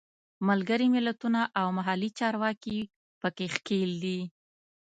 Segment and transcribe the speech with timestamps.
[0.47, 2.77] ملګري ملتونه او محلي چارواکي
[3.21, 4.19] په کې ښکېل دي.